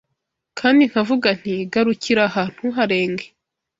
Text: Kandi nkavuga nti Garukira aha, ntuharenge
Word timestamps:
Kandi 0.59 0.81
nkavuga 0.91 1.27
nti 1.39 1.53
Garukira 1.71 2.23
aha, 2.29 2.43
ntuharenge 2.53 3.25